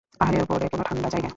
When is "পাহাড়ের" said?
0.19-0.41